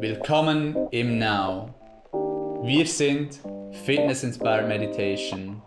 Willkommen 0.00 0.88
im 0.92 1.18
Now. 1.18 1.74
Wir 2.62 2.86
sind 2.86 3.40
Fitness 3.84 4.22
Inspired 4.22 4.68
Meditation. 4.68 5.60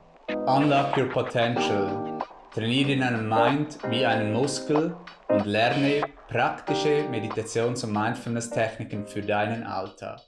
Unlock 0.48 0.96
your 0.96 1.10
potential. 1.10 2.18
Trainiere 2.54 2.98
deinen 2.98 3.28
Mind 3.28 3.78
wie 3.90 4.06
einen 4.06 4.32
Muskel 4.32 4.96
und 5.28 5.46
lerne 5.46 6.06
praktische 6.30 7.10
Meditations- 7.10 7.84
und 7.84 7.92
Mindfulness-Techniken 7.92 9.06
für 9.06 9.22
deinen 9.22 9.64
Alltag. 9.64 10.22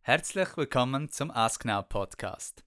Herzlich 0.00 0.56
willkommen 0.56 1.10
zum 1.10 1.30
Ask 1.30 1.66
Now 1.66 1.82
Podcast. 1.82 2.64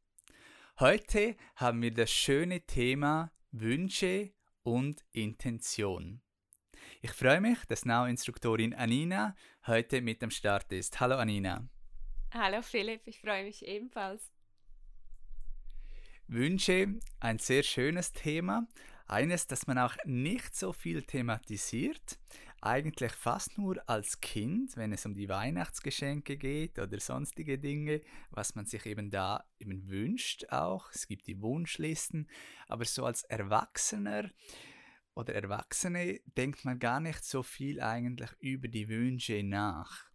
Heute 0.80 1.36
haben 1.56 1.82
wir 1.82 1.92
das 1.92 2.12
schöne 2.12 2.62
Thema 2.62 3.32
Wünsche 3.52 4.34
und 4.62 5.04
Intention. 5.14 6.22
Ich 7.00 7.12
freue 7.12 7.42
mich, 7.42 7.60
dass 7.68 7.86
Now-Instruktorin 7.86 8.74
Anina 8.74 9.36
heute 9.68 10.02
mit 10.02 10.24
am 10.24 10.32
Start 10.32 10.72
ist. 10.74 11.00
Hallo 11.00 11.18
Anina. 11.18 11.64
Hallo 12.34 12.64
Philipp, 12.64 13.02
ich 13.06 13.20
freue 13.20 13.44
mich 13.44 13.64
ebenfalls. 13.64 14.32
Wünsche, 16.28 17.00
ein 17.20 17.38
sehr 17.38 17.62
schönes 17.62 18.14
Thema, 18.14 18.68
eines, 19.06 19.46
das 19.46 19.68
man 19.68 19.78
auch 19.78 19.96
nicht 20.06 20.56
so 20.56 20.73
viel 20.73 21.04
thematisiert, 21.04 22.18
eigentlich 22.62 23.12
fast 23.12 23.59
nur 23.59 23.78
als 23.88 24.20
Kind, 24.20 24.76
wenn 24.76 24.92
es 24.92 25.06
um 25.06 25.14
die 25.14 25.30
Weihnachtsgeschenke 25.30 26.36
geht 26.36 26.80
oder 26.80 27.00
sonstige 27.00 27.59
Dinge, 27.59 28.02
was 28.32 28.56
man 28.56 28.66
sich 28.66 28.88
eben 28.88 29.12
da 29.12 29.45
eben 29.59 29.88
wünscht 29.88 30.48
auch. 30.50 30.90
Es 30.92 31.08
gibt 31.08 31.28
die 31.28 31.40
Wunschlisten, 31.44 32.28
aber 32.68 32.86
so 32.86 33.06
als 33.06 33.22
Erwachsener 33.23 34.32
oder 35.17 35.34
Erwachsene 35.34 36.21
denkt 36.38 36.63
man 36.63 36.77
gar 36.77 36.99
nicht 36.99 37.23
so 37.23 37.42
viel 37.42 37.81
eigentlich 37.81 38.30
über 38.39 38.67
die 38.67 38.88
Wünsche 38.88 39.42
nach. 39.44 40.05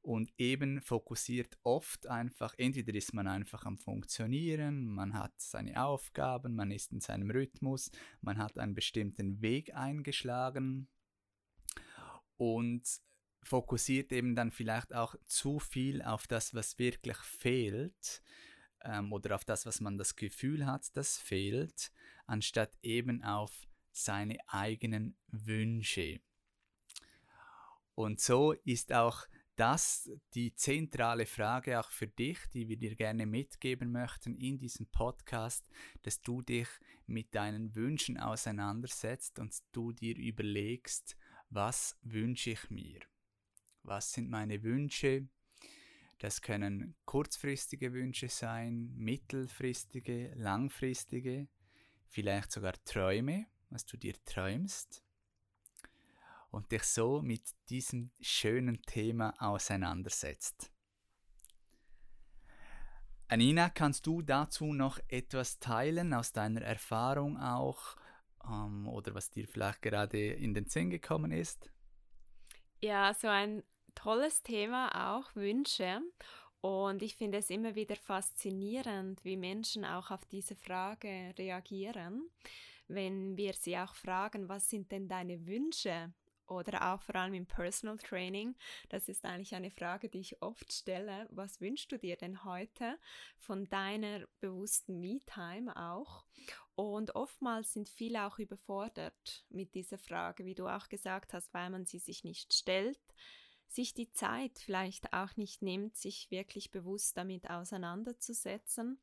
Und 0.00 0.32
eben 0.38 0.80
fokussiert 0.80 1.58
oft 1.64 2.06
einfach, 2.06 2.54
entweder 2.56 2.94
ist 2.94 3.12
man 3.12 3.28
einfach 3.28 3.66
am 3.66 3.76
Funktionieren, 3.76 4.86
man 4.86 5.12
hat 5.12 5.34
seine 5.36 5.84
Aufgaben, 5.84 6.54
man 6.54 6.70
ist 6.70 6.92
in 6.92 7.00
seinem 7.00 7.30
Rhythmus, 7.30 7.90
man 8.22 8.38
hat 8.38 8.56
einen 8.56 8.74
bestimmten 8.74 9.42
Weg 9.42 9.74
eingeschlagen 9.74 10.88
und 12.38 12.88
fokussiert 13.42 14.12
eben 14.12 14.34
dann 14.34 14.50
vielleicht 14.50 14.94
auch 14.94 15.14
zu 15.26 15.58
viel 15.58 16.00
auf 16.00 16.26
das, 16.26 16.54
was 16.54 16.78
wirklich 16.78 17.18
fehlt 17.18 18.22
ähm, 18.82 19.12
oder 19.12 19.34
auf 19.34 19.44
das, 19.44 19.66
was 19.66 19.82
man 19.82 19.98
das 19.98 20.16
Gefühl 20.16 20.64
hat, 20.64 20.96
das 20.96 21.18
fehlt, 21.18 21.92
anstatt 22.26 22.72
eben 22.82 23.22
auf 23.22 23.67
seine 24.04 24.38
eigenen 24.48 25.16
Wünsche. 25.28 26.20
Und 27.94 28.20
so 28.20 28.52
ist 28.52 28.92
auch 28.92 29.26
das 29.56 30.08
die 30.34 30.54
zentrale 30.54 31.26
Frage 31.26 31.80
auch 31.80 31.90
für 31.90 32.06
dich, 32.06 32.38
die 32.54 32.68
wir 32.68 32.76
dir 32.76 32.94
gerne 32.94 33.26
mitgeben 33.26 33.90
möchten 33.90 34.36
in 34.36 34.56
diesem 34.56 34.86
Podcast, 34.86 35.66
dass 36.02 36.22
du 36.22 36.42
dich 36.42 36.68
mit 37.06 37.34
deinen 37.34 37.74
Wünschen 37.74 38.18
auseinandersetzt 38.18 39.40
und 39.40 39.52
du 39.72 39.90
dir 39.90 40.16
überlegst, 40.16 41.16
was 41.50 41.98
wünsche 42.02 42.50
ich 42.50 42.70
mir? 42.70 43.00
Was 43.82 44.12
sind 44.12 44.30
meine 44.30 44.62
Wünsche? 44.62 45.26
Das 46.18 46.40
können 46.40 46.94
kurzfristige 47.04 47.92
Wünsche 47.92 48.28
sein, 48.28 48.92
mittelfristige, 48.96 50.34
langfristige, 50.36 51.48
vielleicht 52.06 52.52
sogar 52.52 52.74
Träume, 52.84 53.46
was 53.70 53.86
du 53.86 53.96
dir 53.96 54.14
träumst 54.24 55.02
und 56.50 56.72
dich 56.72 56.84
so 56.84 57.22
mit 57.22 57.42
diesem 57.68 58.10
schönen 58.20 58.82
Thema 58.82 59.34
auseinandersetzt. 59.38 60.70
Anina, 63.28 63.68
kannst 63.68 64.06
du 64.06 64.22
dazu 64.22 64.72
noch 64.72 64.98
etwas 65.08 65.58
teilen 65.58 66.14
aus 66.14 66.32
deiner 66.32 66.62
Erfahrung 66.62 67.36
auch 67.36 67.96
ähm, 68.44 68.88
oder 68.88 69.14
was 69.14 69.30
dir 69.30 69.46
vielleicht 69.46 69.82
gerade 69.82 70.30
in 70.30 70.54
den 70.54 70.66
Sinn 70.66 70.88
gekommen 70.88 71.30
ist? 71.30 71.70
Ja, 72.80 73.12
so 73.12 73.28
ein 73.28 73.62
tolles 73.94 74.42
Thema 74.42 75.16
auch, 75.16 75.34
Wünsche. 75.34 76.00
Und 76.60 77.02
ich 77.02 77.16
finde 77.16 77.38
es 77.38 77.50
immer 77.50 77.74
wieder 77.74 77.96
faszinierend, 77.96 79.24
wie 79.24 79.36
Menschen 79.36 79.84
auch 79.84 80.10
auf 80.10 80.24
diese 80.26 80.56
Frage 80.56 81.34
reagieren, 81.38 82.30
wenn 82.88 83.36
wir 83.36 83.52
sie 83.54 83.78
auch 83.78 83.94
fragen, 83.94 84.48
was 84.48 84.68
sind 84.68 84.90
denn 84.90 85.08
deine 85.08 85.46
Wünsche? 85.46 86.12
oder 86.48 86.94
auch 86.94 87.02
vor 87.02 87.16
allem 87.16 87.34
im 87.34 87.46
Personal 87.46 87.98
Training. 87.98 88.56
Das 88.88 89.08
ist 89.08 89.24
eigentlich 89.24 89.54
eine 89.54 89.70
Frage, 89.70 90.08
die 90.08 90.20
ich 90.20 90.42
oft 90.42 90.72
stelle. 90.72 91.28
Was 91.30 91.60
wünschst 91.60 91.92
du 91.92 91.98
dir 91.98 92.16
denn 92.16 92.44
heute 92.44 92.98
von 93.36 93.68
deiner 93.68 94.26
bewussten 94.40 95.00
Me-Time 95.00 95.76
auch? 95.76 96.24
Und 96.74 97.14
oftmals 97.14 97.72
sind 97.72 97.88
viele 97.88 98.24
auch 98.26 98.38
überfordert 98.38 99.44
mit 99.50 99.74
dieser 99.74 99.98
Frage, 99.98 100.44
wie 100.44 100.54
du 100.54 100.68
auch 100.68 100.88
gesagt 100.88 101.34
hast, 101.34 101.52
weil 101.52 101.70
man 101.70 101.86
sie 101.86 101.98
sich 101.98 102.24
nicht 102.24 102.54
stellt, 102.54 103.00
sich 103.66 103.94
die 103.94 104.10
Zeit 104.10 104.58
vielleicht 104.58 105.12
auch 105.12 105.36
nicht 105.36 105.60
nimmt, 105.60 105.96
sich 105.96 106.30
wirklich 106.30 106.70
bewusst 106.70 107.16
damit 107.16 107.50
auseinanderzusetzen 107.50 108.98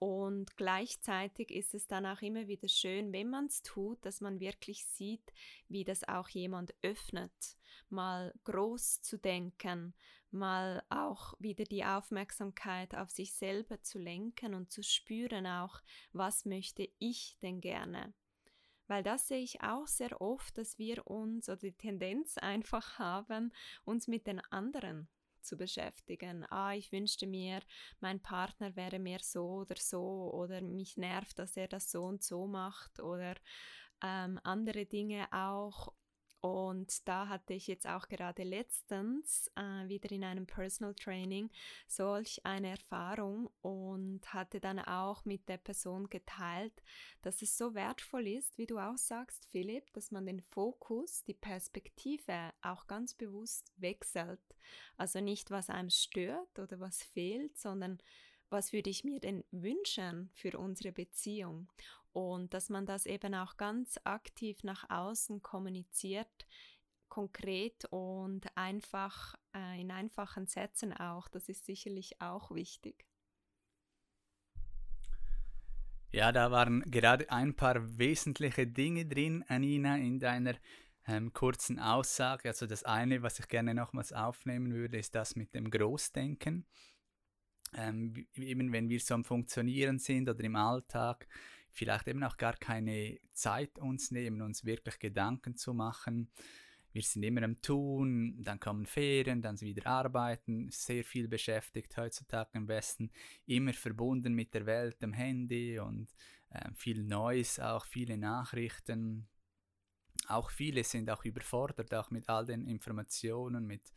und 0.00 0.56
gleichzeitig 0.56 1.50
ist 1.50 1.74
es 1.74 1.86
dann 1.86 2.06
auch 2.06 2.22
immer 2.22 2.48
wieder 2.48 2.68
schön, 2.68 3.12
wenn 3.12 3.28
man 3.28 3.46
es 3.46 3.62
tut, 3.62 4.02
dass 4.06 4.22
man 4.22 4.40
wirklich 4.40 4.86
sieht, 4.86 5.30
wie 5.68 5.84
das 5.84 6.08
auch 6.08 6.30
jemand 6.30 6.74
öffnet, 6.80 7.58
mal 7.90 8.32
groß 8.44 9.02
zu 9.02 9.18
denken, 9.18 9.94
mal 10.30 10.82
auch 10.88 11.34
wieder 11.38 11.64
die 11.64 11.84
Aufmerksamkeit 11.84 12.94
auf 12.94 13.10
sich 13.10 13.34
selber 13.34 13.82
zu 13.82 13.98
lenken 13.98 14.54
und 14.54 14.72
zu 14.72 14.82
spüren 14.82 15.46
auch, 15.46 15.82
was 16.12 16.46
möchte 16.46 16.88
ich 16.98 17.36
denn 17.42 17.60
gerne. 17.60 18.14
Weil 18.86 19.02
das 19.02 19.28
sehe 19.28 19.42
ich 19.42 19.60
auch 19.60 19.86
sehr 19.86 20.18
oft, 20.22 20.56
dass 20.56 20.78
wir 20.78 21.06
uns 21.06 21.50
oder 21.50 21.58
die 21.58 21.72
Tendenz 21.72 22.38
einfach 22.38 22.98
haben, 22.98 23.52
uns 23.84 24.08
mit 24.08 24.26
den 24.26 24.40
anderen 24.50 25.10
zu 25.42 25.56
beschäftigen. 25.56 26.44
Ah, 26.50 26.74
ich 26.74 26.92
wünschte 26.92 27.26
mir, 27.26 27.60
mein 28.00 28.20
Partner 28.20 28.74
wäre 28.76 28.98
mehr 28.98 29.20
so 29.22 29.60
oder 29.60 29.76
so 29.78 30.30
oder 30.32 30.60
mich 30.60 30.96
nervt, 30.96 31.38
dass 31.38 31.56
er 31.56 31.68
das 31.68 31.90
so 31.90 32.04
und 32.04 32.22
so 32.22 32.46
macht 32.46 33.00
oder 33.00 33.34
ähm, 34.02 34.40
andere 34.42 34.86
Dinge 34.86 35.26
auch 35.32 35.92
und 36.40 37.06
da 37.06 37.28
hatte 37.28 37.52
ich 37.52 37.66
jetzt 37.66 37.86
auch 37.86 38.08
gerade 38.08 38.44
letztens 38.44 39.50
äh, 39.56 39.88
wieder 39.88 40.10
in 40.10 40.24
einem 40.24 40.46
Personal 40.46 40.94
Training 40.94 41.50
solch 41.86 42.40
eine 42.44 42.70
Erfahrung 42.70 43.50
und 43.60 44.22
hatte 44.32 44.58
dann 44.58 44.78
auch 44.78 45.24
mit 45.26 45.48
der 45.50 45.58
Person 45.58 46.08
geteilt, 46.08 46.72
dass 47.20 47.42
es 47.42 47.58
so 47.58 47.74
wertvoll 47.74 48.26
ist, 48.26 48.56
wie 48.56 48.66
du 48.66 48.78
auch 48.78 48.96
sagst, 48.96 49.46
Philipp, 49.50 49.92
dass 49.92 50.10
man 50.10 50.24
den 50.24 50.40
Fokus, 50.40 51.24
die 51.24 51.34
Perspektive 51.34 52.52
auch 52.62 52.86
ganz 52.86 53.12
bewusst 53.14 53.72
wechselt. 53.76 54.40
Also 54.96 55.20
nicht, 55.20 55.50
was 55.50 55.68
einem 55.68 55.90
stört 55.90 56.58
oder 56.58 56.80
was 56.80 57.02
fehlt, 57.02 57.58
sondern 57.58 57.98
was 58.48 58.72
würde 58.72 58.90
ich 58.90 59.04
mir 59.04 59.20
denn 59.20 59.44
wünschen 59.52 60.30
für 60.34 60.58
unsere 60.58 60.90
Beziehung? 60.90 61.68
Und 62.12 62.54
dass 62.54 62.68
man 62.68 62.86
das 62.86 63.06
eben 63.06 63.34
auch 63.34 63.56
ganz 63.56 63.98
aktiv 64.04 64.62
nach 64.64 64.88
außen 64.90 65.42
kommuniziert, 65.42 66.46
konkret 67.08 67.84
und 67.90 68.46
einfach 68.56 69.34
äh, 69.54 69.80
in 69.80 69.90
einfachen 69.90 70.46
Sätzen 70.46 70.92
auch. 70.92 71.28
Das 71.28 71.48
ist 71.48 71.64
sicherlich 71.64 72.20
auch 72.20 72.50
wichtig. 72.50 73.06
Ja, 76.12 76.32
da 76.32 76.50
waren 76.50 76.82
gerade 76.90 77.30
ein 77.30 77.54
paar 77.54 77.98
wesentliche 77.98 78.66
Dinge 78.66 79.06
drin, 79.06 79.44
Anina, 79.46 79.96
in 79.96 80.18
deiner 80.18 80.54
ähm, 81.06 81.32
kurzen 81.32 81.78
Aussage. 81.78 82.48
Also 82.48 82.66
das 82.66 82.82
eine, 82.82 83.22
was 83.22 83.38
ich 83.38 83.46
gerne 83.46 83.74
nochmals 83.74 84.12
aufnehmen 84.12 84.72
würde, 84.74 84.98
ist 84.98 85.14
das 85.14 85.36
mit 85.36 85.54
dem 85.54 85.70
Großdenken. 85.70 86.66
Ähm, 87.74 88.26
eben 88.34 88.72
wenn 88.72 88.88
wir 88.88 88.98
so 88.98 89.14
am 89.14 89.24
Funktionieren 89.24 90.00
sind 90.00 90.28
oder 90.28 90.42
im 90.42 90.56
Alltag, 90.56 91.28
vielleicht 91.72 92.08
eben 92.08 92.22
auch 92.22 92.36
gar 92.36 92.54
keine 92.54 93.18
Zeit 93.32 93.78
uns 93.78 94.10
nehmen, 94.10 94.42
uns 94.42 94.64
wirklich 94.64 94.98
Gedanken 94.98 95.56
zu 95.56 95.74
machen. 95.74 96.30
Wir 96.92 97.02
sind 97.02 97.22
immer 97.22 97.42
am 97.44 97.62
Tun, 97.62 98.42
dann 98.42 98.58
kommen 98.58 98.84
Ferien, 98.84 99.42
dann 99.42 99.60
wieder 99.60 99.86
arbeiten, 99.86 100.70
sehr 100.72 101.04
viel 101.04 101.28
beschäftigt 101.28 101.96
heutzutage 101.96 102.58
am 102.58 102.66
besten, 102.66 103.12
immer 103.46 103.72
verbunden 103.72 104.34
mit 104.34 104.52
der 104.54 104.66
Welt, 104.66 105.00
dem 105.00 105.12
Handy 105.12 105.78
und 105.78 106.08
äh, 106.50 106.68
viel 106.74 107.04
Neues, 107.04 107.60
auch 107.60 107.84
viele 107.84 108.18
Nachrichten. 108.18 109.28
Auch 110.26 110.50
viele 110.50 110.82
sind 110.82 111.08
auch 111.10 111.24
überfordert, 111.24 111.94
auch 111.94 112.10
mit 112.10 112.28
all 112.28 112.44
den 112.44 112.66
Informationen, 112.66 113.66
mit 113.66 113.92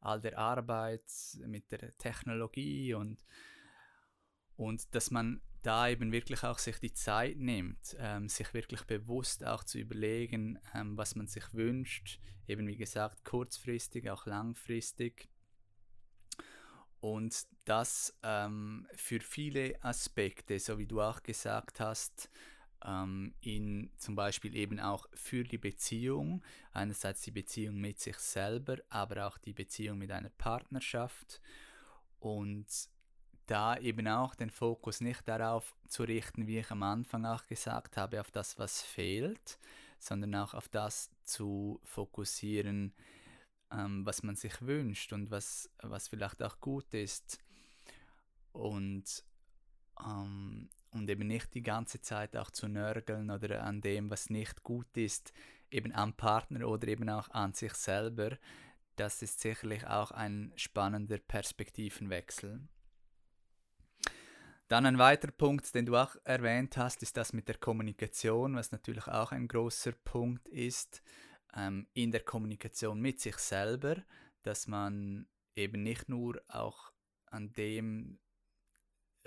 all 0.00 0.20
der 0.20 0.38
Arbeit, 0.38 1.04
mit 1.46 1.70
der 1.70 1.96
Technologie 1.98 2.94
und, 2.94 3.24
und 4.56 4.94
dass 4.94 5.10
man 5.10 5.42
da 5.68 5.86
eben 5.86 6.12
wirklich 6.12 6.44
auch 6.44 6.58
sich 6.58 6.78
die 6.80 6.94
Zeit 6.94 7.36
nimmt, 7.36 7.94
ähm, 7.98 8.30
sich 8.30 8.54
wirklich 8.54 8.84
bewusst 8.84 9.44
auch 9.44 9.62
zu 9.64 9.78
überlegen, 9.78 10.58
ähm, 10.74 10.96
was 10.96 11.14
man 11.14 11.26
sich 11.26 11.52
wünscht, 11.52 12.18
eben 12.46 12.66
wie 12.66 12.78
gesagt 12.78 13.22
kurzfristig, 13.22 14.08
auch 14.10 14.24
langfristig. 14.24 15.28
Und 17.00 17.46
das 17.66 18.18
ähm, 18.22 18.88
für 18.94 19.20
viele 19.20 19.74
Aspekte, 19.84 20.58
so 20.58 20.78
wie 20.78 20.86
du 20.86 21.02
auch 21.02 21.22
gesagt 21.22 21.80
hast, 21.80 22.30
ähm, 22.82 23.34
in 23.42 23.90
zum 23.98 24.14
Beispiel 24.14 24.56
eben 24.56 24.80
auch 24.80 25.06
für 25.12 25.44
die 25.44 25.58
Beziehung, 25.58 26.42
einerseits 26.72 27.20
die 27.20 27.30
Beziehung 27.30 27.76
mit 27.76 28.00
sich 28.00 28.16
selber, 28.16 28.78
aber 28.88 29.26
auch 29.26 29.36
die 29.36 29.52
Beziehung 29.52 29.98
mit 29.98 30.12
einer 30.12 30.30
Partnerschaft 30.30 31.42
und 32.20 32.66
da 33.50 33.76
eben 33.78 34.06
auch 34.08 34.34
den 34.34 34.50
Fokus 34.50 35.00
nicht 35.00 35.26
darauf 35.26 35.74
zu 35.88 36.04
richten, 36.04 36.46
wie 36.46 36.58
ich 36.58 36.70
am 36.70 36.82
Anfang 36.82 37.24
auch 37.24 37.46
gesagt 37.46 37.96
habe, 37.96 38.20
auf 38.20 38.30
das, 38.30 38.58
was 38.58 38.82
fehlt, 38.82 39.58
sondern 39.98 40.34
auch 40.36 40.54
auf 40.54 40.68
das 40.68 41.10
zu 41.24 41.80
fokussieren, 41.82 42.94
ähm, 43.72 44.04
was 44.06 44.22
man 44.22 44.36
sich 44.36 44.62
wünscht 44.62 45.12
und 45.12 45.30
was, 45.30 45.70
was 45.82 46.08
vielleicht 46.08 46.42
auch 46.42 46.60
gut 46.60 46.92
ist. 46.94 47.38
Und, 48.52 49.24
ähm, 50.00 50.68
und 50.90 51.10
eben 51.10 51.26
nicht 51.26 51.54
die 51.54 51.62
ganze 51.62 52.00
Zeit 52.00 52.36
auch 52.36 52.50
zu 52.50 52.68
nörgeln 52.68 53.30
oder 53.30 53.62
an 53.64 53.80
dem, 53.80 54.10
was 54.10 54.30
nicht 54.30 54.62
gut 54.62 54.96
ist, 54.96 55.32
eben 55.70 55.92
am 55.94 56.14
Partner 56.14 56.68
oder 56.68 56.88
eben 56.88 57.08
auch 57.08 57.28
an 57.30 57.52
sich 57.52 57.74
selber. 57.74 58.36
Das 58.96 59.22
ist 59.22 59.40
sicherlich 59.40 59.86
auch 59.86 60.10
ein 60.10 60.52
spannender 60.56 61.18
Perspektivenwechsel. 61.18 62.68
Dann 64.68 64.84
ein 64.84 64.98
weiterer 64.98 65.32
Punkt, 65.32 65.74
den 65.74 65.86
du 65.86 65.96
auch 65.96 66.14
erwähnt 66.24 66.76
hast, 66.76 67.02
ist 67.02 67.16
das 67.16 67.32
mit 67.32 67.48
der 67.48 67.56
Kommunikation, 67.56 68.54
was 68.54 68.70
natürlich 68.70 69.06
auch 69.06 69.32
ein 69.32 69.48
großer 69.48 69.92
Punkt 69.92 70.46
ist 70.48 71.02
ähm, 71.56 71.86
in 71.94 72.12
der 72.12 72.20
Kommunikation 72.20 73.00
mit 73.00 73.18
sich 73.18 73.38
selber, 73.38 73.96
dass 74.42 74.66
man 74.66 75.26
eben 75.56 75.82
nicht 75.82 76.10
nur 76.10 76.42
auch 76.48 76.92
an 77.26 77.50
dem 77.54 78.18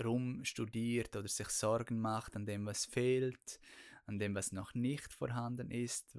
rumstudiert 0.02 1.16
oder 1.16 1.28
sich 1.28 1.50
Sorgen 1.50 2.00
macht, 2.00 2.36
an 2.36 2.46
dem, 2.46 2.68
was 2.68 2.86
fehlt, 2.86 3.60
an 4.06 4.20
dem, 4.20 4.36
was 4.36 4.52
noch 4.52 4.76
nicht 4.76 5.12
vorhanden 5.12 5.72
ist, 5.72 6.16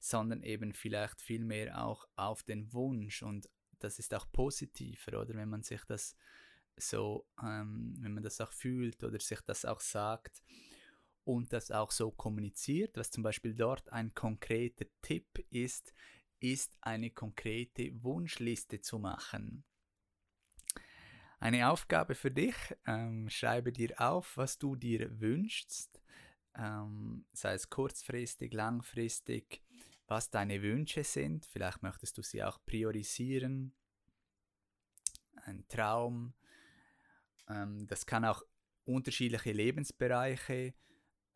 sondern 0.00 0.42
eben 0.42 0.72
vielleicht 0.72 1.20
vielmehr 1.20 1.84
auch 1.84 2.06
auf 2.16 2.42
den 2.42 2.72
Wunsch. 2.72 3.22
Und 3.22 3.48
das 3.78 3.98
ist 3.98 4.14
auch 4.14 4.26
positiver, 4.32 5.20
oder? 5.20 5.34
Wenn 5.34 5.50
man 5.50 5.62
sich 5.62 5.84
das 5.84 6.16
so, 6.76 7.26
ähm, 7.42 7.94
wenn 8.00 8.14
man 8.14 8.22
das 8.22 8.40
auch 8.40 8.52
fühlt 8.52 9.02
oder 9.02 9.20
sich 9.20 9.40
das 9.42 9.64
auch 9.64 9.80
sagt 9.80 10.42
und 11.24 11.52
das 11.52 11.70
auch 11.70 11.90
so 11.90 12.10
kommuniziert, 12.10 12.96
was 12.96 13.10
zum 13.10 13.22
Beispiel 13.22 13.54
dort 13.54 13.90
ein 13.92 14.14
konkreter 14.14 14.86
Tipp 15.02 15.44
ist, 15.50 15.94
ist 16.40 16.76
eine 16.80 17.10
konkrete 17.10 18.02
Wunschliste 18.02 18.80
zu 18.80 18.98
machen. 18.98 19.64
Eine 21.40 21.70
Aufgabe 21.70 22.14
für 22.14 22.30
dich, 22.30 22.54
ähm, 22.86 23.28
schreibe 23.28 23.72
dir 23.72 23.94
auf, 24.00 24.36
was 24.36 24.58
du 24.58 24.76
dir 24.76 25.20
wünschst, 25.20 26.00
ähm, 26.56 27.26
sei 27.32 27.54
es 27.54 27.68
kurzfristig, 27.68 28.52
langfristig, 28.52 29.62
was 30.06 30.30
deine 30.30 30.62
Wünsche 30.62 31.04
sind. 31.04 31.46
Vielleicht 31.46 31.82
möchtest 31.82 32.16
du 32.18 32.22
sie 32.22 32.42
auch 32.42 32.58
priorisieren. 32.64 33.74
Ein 35.36 35.66
Traum, 35.68 36.34
ähm, 37.48 37.86
das 37.86 38.06
kann 38.06 38.24
auch 38.24 38.42
unterschiedliche 38.84 39.52
Lebensbereiche 39.52 40.74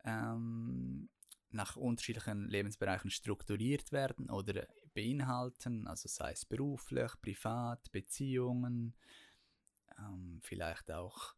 ähm, 0.03 1.09
nach 1.51 1.75
unterschiedlichen 1.75 2.47
Lebensbereichen 2.47 3.09
strukturiert 3.09 3.91
werden 3.91 4.29
oder 4.29 4.67
beinhalten, 4.93 5.87
also 5.87 6.07
sei 6.07 6.31
es 6.31 6.45
beruflich, 6.45 7.11
privat, 7.21 7.91
Beziehungen, 7.91 8.95
ähm, 9.97 10.39
vielleicht 10.43 10.91
auch 10.91 11.35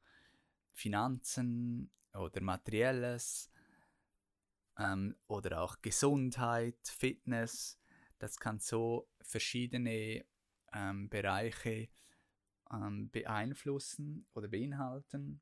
Finanzen 0.73 1.91
oder 2.13 2.41
materielles 2.41 3.51
ähm, 4.77 5.15
oder 5.27 5.62
auch 5.62 5.81
Gesundheit, 5.81 6.79
Fitness. 6.83 7.79
Das 8.19 8.39
kann 8.39 8.59
so 8.59 9.09
verschiedene 9.21 10.25
ähm, 10.73 11.09
Bereiche 11.09 11.89
ähm, 12.71 13.09
beeinflussen 13.12 14.27
oder 14.33 14.47
beinhalten. 14.47 15.41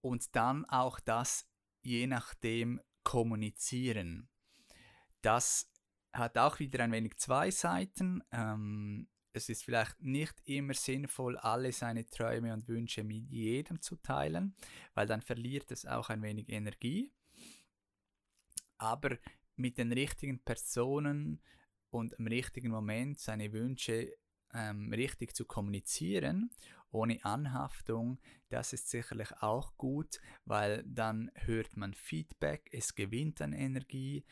Und 0.00 0.34
dann 0.36 0.64
auch 0.66 1.00
das 1.00 1.48
je 1.82 2.06
nachdem 2.06 2.80
kommunizieren. 3.04 4.28
Das 5.22 5.70
hat 6.12 6.38
auch 6.38 6.58
wieder 6.58 6.82
ein 6.82 6.92
wenig 6.92 7.16
zwei 7.18 7.50
Seiten. 7.50 8.22
Ähm, 8.32 9.08
es 9.32 9.48
ist 9.48 9.64
vielleicht 9.64 10.00
nicht 10.00 10.34
immer 10.44 10.74
sinnvoll, 10.74 11.36
alle 11.36 11.70
seine 11.70 12.08
Träume 12.08 12.54
und 12.54 12.68
Wünsche 12.68 13.04
mit 13.04 13.30
jedem 13.30 13.82
zu 13.82 13.96
teilen, 13.96 14.56
weil 14.94 15.06
dann 15.06 15.20
verliert 15.20 15.70
es 15.70 15.84
auch 15.84 16.08
ein 16.08 16.22
wenig 16.22 16.48
Energie. 16.48 17.12
Aber 18.78 19.18
mit 19.56 19.78
den 19.78 19.92
richtigen 19.92 20.42
Personen 20.42 21.40
und 21.90 22.14
im 22.14 22.26
richtigen 22.26 22.70
Moment 22.70 23.18
seine 23.18 23.52
Wünsche 23.52 24.16
ähm, 24.54 24.92
richtig 24.92 25.34
zu 25.34 25.44
kommunizieren, 25.44 26.50
ohne 26.90 27.24
Anhaftung, 27.24 28.18
das 28.48 28.72
ist 28.72 28.88
sicherlich 28.90 29.32
auch 29.40 29.76
gut, 29.76 30.20
weil 30.44 30.82
dann 30.84 31.30
hört 31.34 31.76
man 31.76 31.94
Feedback, 31.94 32.68
es 32.72 32.94
gewinnt 32.94 33.42
an 33.42 33.52
Energie, 33.52 34.24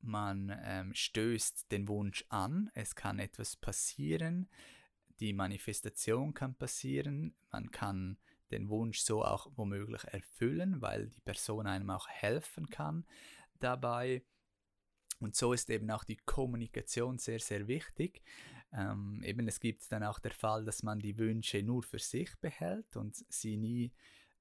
man 0.00 0.56
ähm, 0.64 0.94
stößt 0.94 1.70
den 1.70 1.88
Wunsch 1.88 2.24
an, 2.28 2.70
es 2.74 2.94
kann 2.94 3.18
etwas 3.18 3.56
passieren, 3.56 4.48
die 5.20 5.32
Manifestation 5.32 6.34
kann 6.34 6.54
passieren, 6.54 7.34
man 7.50 7.70
kann 7.70 8.18
den 8.50 8.68
Wunsch 8.68 9.00
so 9.00 9.24
auch 9.24 9.50
womöglich 9.54 10.04
erfüllen, 10.04 10.80
weil 10.80 11.08
die 11.08 11.20
Person 11.20 11.66
einem 11.66 11.90
auch 11.90 12.08
helfen 12.08 12.68
kann 12.68 13.06
dabei. 13.60 14.24
Und 15.20 15.36
so 15.36 15.52
ist 15.52 15.68
eben 15.70 15.90
auch 15.90 16.04
die 16.04 16.16
Kommunikation 16.16 17.18
sehr, 17.18 17.40
sehr 17.40 17.68
wichtig. 17.68 18.22
Ähm, 18.72 19.22
eben 19.24 19.48
es 19.48 19.60
gibt 19.60 19.90
dann 19.90 20.04
auch 20.04 20.18
der 20.18 20.32
Fall, 20.32 20.64
dass 20.64 20.82
man 20.82 21.00
die 21.00 21.18
Wünsche 21.18 21.62
nur 21.62 21.82
für 21.82 21.98
sich 21.98 22.30
behält 22.40 22.96
und 22.96 23.16
sie 23.28 23.56
nie 23.56 23.92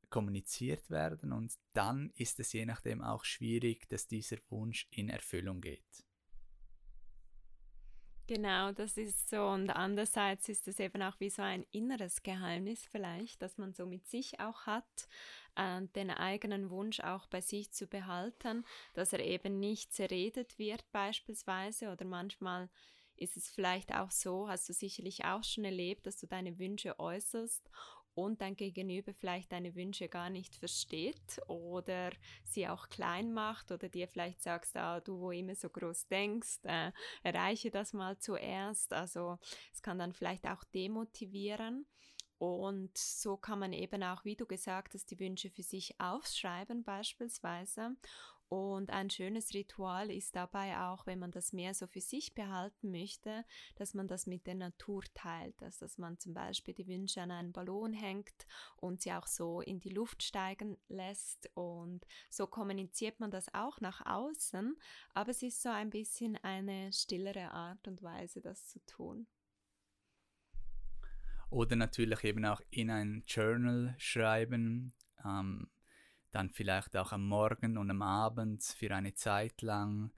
kommuniziert 0.09 0.89
werden 0.89 1.31
und 1.31 1.53
dann 1.73 2.11
ist 2.15 2.39
es 2.39 2.51
je 2.53 2.65
nachdem 2.65 3.01
auch 3.01 3.25
schwierig, 3.25 3.87
dass 3.89 4.07
dieser 4.07 4.37
Wunsch 4.49 4.87
in 4.91 5.09
Erfüllung 5.09 5.61
geht. 5.61 6.03
Genau, 8.29 8.71
das 8.71 8.95
ist 8.95 9.27
so. 9.27 9.47
Und 9.47 9.71
andererseits 9.71 10.49
ist 10.49 10.67
es 10.67 10.79
eben 10.79 11.01
auch 11.01 11.19
wie 11.19 11.31
so 11.31 11.41
ein 11.41 11.65
inneres 11.71 12.21
Geheimnis 12.21 12.85
vielleicht, 12.85 13.41
dass 13.41 13.57
man 13.57 13.73
so 13.73 13.87
mit 13.87 14.05
sich 14.07 14.39
auch 14.39 14.67
hat, 14.67 15.07
äh, 15.55 15.81
den 15.95 16.11
eigenen 16.11 16.69
Wunsch 16.69 16.99
auch 16.99 17.25
bei 17.25 17.41
sich 17.41 17.71
zu 17.71 17.87
behalten, 17.87 18.65
dass 18.93 19.13
er 19.13 19.21
eben 19.21 19.59
nicht 19.59 19.93
zerredet 19.93 20.59
wird 20.59 20.85
beispielsweise 20.91 21.91
oder 21.91 22.05
manchmal 22.05 22.69
ist 23.19 23.37
es 23.37 23.49
vielleicht 23.49 23.93
auch 23.93 24.11
so, 24.11 24.47
hast 24.49 24.67
du 24.69 24.73
sicherlich 24.73 25.25
auch 25.25 25.43
schon 25.43 25.65
erlebt, 25.65 26.07
dass 26.07 26.17
du 26.17 26.27
deine 26.27 26.57
Wünsche 26.59 26.99
äußerst 26.99 27.69
und 28.15 28.41
dein 28.41 28.55
Gegenüber 28.55 29.13
vielleicht 29.13 29.51
deine 29.51 29.75
Wünsche 29.75 30.09
gar 30.09 30.29
nicht 30.29 30.55
versteht 30.55 31.39
oder 31.47 32.11
sie 32.43 32.67
auch 32.67 32.89
klein 32.89 33.33
macht 33.33 33.71
oder 33.71 33.89
dir 33.89 34.07
vielleicht 34.07 34.41
sagst, 34.41 34.75
ah, 34.75 34.99
du 34.99 35.19
wo 35.19 35.31
immer 35.31 35.55
so 35.55 35.69
groß 35.69 36.07
denkst, 36.07 36.59
äh, 36.63 36.91
erreiche 37.23 37.71
das 37.71 37.93
mal 37.93 38.17
zuerst. 38.19 38.93
Also 38.93 39.37
es 39.73 39.81
kann 39.81 39.99
dann 39.99 40.13
vielleicht 40.13 40.47
auch 40.47 40.63
demotivieren. 40.65 41.85
Und 42.37 42.97
so 42.97 43.35
kann 43.35 43.59
man 43.59 43.73
eben 43.73 44.01
auch, 44.01 44.23
wie 44.23 44.37
du 44.37 44.45
gesagt 44.45 44.93
hast, 44.93 45.11
die 45.11 45.19
Wünsche 45.19 45.49
für 45.49 45.63
sich 45.63 45.99
aufschreiben 45.99 46.85
beispielsweise 46.85 47.97
und 48.49 48.89
ein 48.89 49.11
schönes 49.11 49.53
Ritual 49.53 50.09
ist 50.09 50.35
dabei 50.35 50.79
auch, 50.79 51.05
wenn 51.05 51.19
man 51.19 51.29
das 51.29 51.53
mehr 51.53 51.75
so 51.75 51.85
für 51.85 52.01
sich 52.01 52.33
behalten 52.33 52.89
möchte, 52.89 53.45
dass 53.75 53.93
man 53.93 54.07
das 54.07 54.25
mit 54.25 54.47
der 54.47 54.55
Natur 54.55 55.03
teilt. 55.13 55.61
Also 55.61 55.85
dass 55.85 55.99
man 55.99 56.17
zum 56.17 56.33
Beispiel 56.33 56.73
die 56.73 56.87
Wünsche 56.87 57.21
an 57.21 57.29
einen 57.29 57.51
Ballon 57.51 57.93
hängt 57.93 58.47
und 58.77 59.01
sie 59.01 59.13
auch 59.13 59.27
so 59.27 59.61
in 59.61 59.79
die 59.79 59.89
Luft 59.89 60.23
steigen 60.23 60.77
lässt. 60.87 61.51
Und 61.53 62.07
so 62.31 62.47
kommuniziert 62.47 63.19
man 63.19 63.29
das 63.29 63.53
auch 63.53 63.81
nach 63.81 64.03
außen. 64.03 64.75
Aber 65.13 65.29
es 65.29 65.43
ist 65.43 65.61
so 65.61 65.69
ein 65.69 65.91
bisschen 65.91 66.35
eine 66.37 66.91
stillere 66.91 67.51
Art 67.51 67.87
und 67.87 68.01
Weise, 68.01 68.41
das 68.41 68.67
zu 68.67 68.83
tun. 68.87 69.27
Oder 71.51 71.75
natürlich 71.75 72.23
eben 72.23 72.45
auch 72.45 72.61
in 72.71 72.89
ein 72.89 73.23
Journal 73.27 73.93
schreiben. 73.99 74.93
Ähm 75.23 75.69
dann 76.31 76.49
vielleicht 76.49 76.95
auch 76.95 77.11
am 77.11 77.27
Morgen 77.27 77.77
und 77.77 77.89
am 77.89 78.01
Abend 78.01 78.63
für 78.63 78.93
eine 78.93 79.13
Zeit 79.13 79.61
lang 79.61 80.11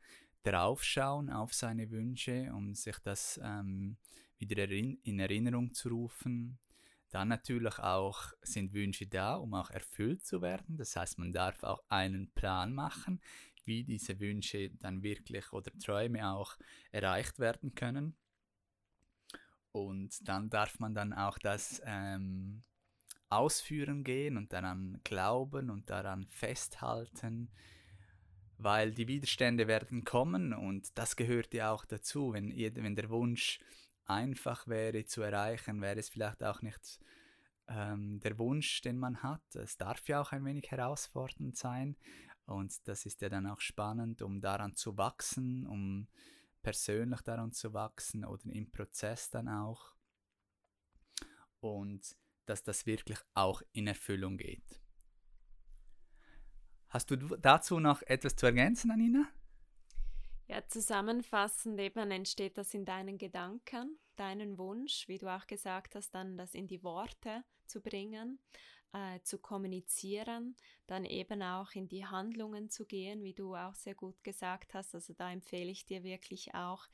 draufschauen 0.43 1.29
auf 1.29 1.53
seine 1.53 1.89
Wünsche, 1.91 2.51
um 2.53 2.73
sich 2.73 2.97
das 2.99 3.39
ähm, 3.43 3.97
wieder 4.37 4.69
in 4.69 5.19
Erinnerung 5.19 5.73
zu 5.73 5.89
rufen. 5.89 6.59
Dann 7.09 7.27
natürlich 7.27 7.77
auch 7.79 8.31
sind 8.41 8.73
Wünsche 8.73 9.05
da, 9.05 9.35
um 9.35 9.53
auch 9.53 9.69
erfüllt 9.69 10.25
zu 10.25 10.41
werden. 10.41 10.77
Das 10.77 10.95
heißt, 10.95 11.19
man 11.19 11.33
darf 11.33 11.63
auch 11.63 11.83
einen 11.89 12.31
Plan 12.31 12.73
machen, 12.73 13.21
wie 13.65 13.83
diese 13.83 14.19
Wünsche 14.19 14.69
dann 14.71 15.03
wirklich 15.03 15.51
oder 15.53 15.71
Träume 15.77 16.31
auch 16.31 16.57
erreicht 16.91 17.39
werden 17.39 17.75
können. 17.75 18.15
Und 19.71 20.27
dann 20.27 20.49
darf 20.49 20.79
man 20.79 20.93
dann 20.93 21.13
auch 21.13 21.37
das 21.37 21.81
ähm, 21.85 22.63
ausführen 23.31 24.03
gehen 24.03 24.37
und 24.37 24.51
daran 24.53 24.99
glauben 25.03 25.69
und 25.69 25.89
daran 25.89 26.27
festhalten, 26.29 27.49
weil 28.57 28.91
die 28.91 29.07
Widerstände 29.07 29.67
werden 29.67 30.03
kommen 30.03 30.53
und 30.53 30.97
das 30.97 31.15
gehört 31.15 31.53
ja 31.53 31.71
auch 31.71 31.85
dazu. 31.85 32.33
Wenn, 32.33 32.55
wenn 32.55 32.95
der 32.95 33.09
Wunsch 33.09 33.59
einfach 34.05 34.67
wäre 34.67 35.05
zu 35.05 35.21
erreichen, 35.21 35.81
wäre 35.81 35.99
es 35.99 36.09
vielleicht 36.09 36.43
auch 36.43 36.61
nicht 36.61 36.99
ähm, 37.67 38.19
der 38.19 38.37
Wunsch, 38.37 38.81
den 38.81 38.97
man 38.97 39.23
hat. 39.23 39.55
Es 39.55 39.77
darf 39.77 40.07
ja 40.07 40.21
auch 40.21 40.31
ein 40.31 40.45
wenig 40.45 40.69
herausfordernd 40.69 41.57
sein 41.57 41.95
und 42.45 42.87
das 42.87 43.05
ist 43.05 43.21
ja 43.21 43.29
dann 43.29 43.47
auch 43.47 43.61
spannend, 43.61 44.21
um 44.21 44.41
daran 44.41 44.75
zu 44.75 44.97
wachsen, 44.97 45.65
um 45.65 46.07
persönlich 46.61 47.21
daran 47.21 47.53
zu 47.53 47.73
wachsen 47.73 48.25
oder 48.25 48.43
im 48.47 48.69
Prozess 48.69 49.29
dann 49.29 49.47
auch. 49.47 49.95
Und 51.59 52.17
dass 52.45 52.63
das 52.63 52.85
wirklich 52.85 53.19
auch 53.33 53.61
in 53.71 53.87
Erfüllung 53.87 54.37
geht. 54.37 54.81
Hast 56.89 57.09
du 57.09 57.15
dazu 57.15 57.79
noch 57.79 58.01
etwas 58.01 58.35
zu 58.35 58.45
ergänzen, 58.45 58.91
Anina? 58.91 59.25
Ja, 60.47 60.67
zusammenfassend 60.67 61.79
eben 61.79 62.11
entsteht 62.11 62.57
das 62.57 62.73
in 62.73 62.83
deinen 62.83 63.17
Gedanken, 63.17 63.97
deinen 64.17 64.57
Wunsch, 64.57 65.07
wie 65.07 65.17
du 65.17 65.33
auch 65.33 65.47
gesagt 65.47 65.95
hast, 65.95 66.13
dann 66.13 66.37
das 66.37 66.53
in 66.53 66.67
die 66.67 66.83
Worte 66.83 67.45
zu 67.67 67.81
bringen, 67.81 68.37
äh, 68.91 69.21
zu 69.21 69.39
kommunizieren, 69.39 70.57
dann 70.87 71.05
eben 71.05 71.41
auch 71.41 71.71
in 71.71 71.87
die 71.87 72.05
Handlungen 72.05 72.69
zu 72.69 72.85
gehen, 72.85 73.23
wie 73.23 73.33
du 73.33 73.55
auch 73.55 73.75
sehr 73.75 73.95
gut 73.95 74.21
gesagt 74.25 74.73
hast. 74.73 74.93
Also 74.93 75.13
da 75.13 75.31
empfehle 75.31 75.71
ich 75.71 75.85
dir 75.85 76.03
wirklich 76.03 76.53
auch, 76.53 76.85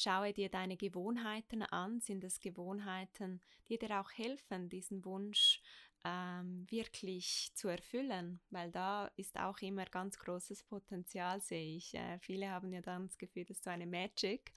Schaue 0.00 0.32
dir 0.32 0.48
deine 0.48 0.76
Gewohnheiten 0.76 1.62
an. 1.62 2.00
Sind 2.00 2.22
es 2.22 2.38
Gewohnheiten, 2.38 3.40
die 3.68 3.78
dir 3.80 4.00
auch 4.00 4.12
helfen, 4.12 4.68
diesen 4.68 5.04
Wunsch 5.04 5.60
ähm, 6.04 6.64
wirklich 6.70 7.50
zu 7.54 7.66
erfüllen? 7.66 8.38
Weil 8.50 8.70
da 8.70 9.10
ist 9.16 9.36
auch 9.40 9.58
immer 9.58 9.86
ganz 9.86 10.16
großes 10.16 10.62
Potenzial, 10.62 11.40
sehe 11.40 11.76
ich. 11.76 11.94
Äh, 11.94 12.20
viele 12.20 12.48
haben 12.48 12.72
ja 12.72 12.80
dann 12.80 13.08
das 13.08 13.18
Gefühl, 13.18 13.44
das 13.44 13.56
ist 13.56 13.64
so 13.64 13.70
eine 13.70 13.88
Magic. 13.88 14.52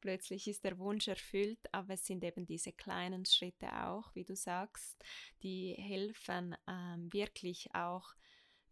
Plötzlich 0.00 0.48
ist 0.48 0.64
der 0.64 0.76
Wunsch 0.80 1.06
erfüllt, 1.06 1.60
aber 1.70 1.94
es 1.94 2.04
sind 2.04 2.24
eben 2.24 2.44
diese 2.44 2.72
kleinen 2.72 3.24
Schritte 3.26 3.68
auch, 3.84 4.12
wie 4.16 4.24
du 4.24 4.34
sagst, 4.34 5.04
die 5.44 5.72
helfen 5.78 6.56
ähm, 6.66 7.12
wirklich 7.12 7.72
auch, 7.76 8.12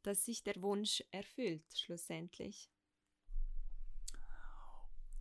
dass 0.03 0.25
sich 0.25 0.43
der 0.43 0.61
Wunsch 0.63 1.01
erfüllt, 1.13 1.63
schlussendlich 1.77 2.73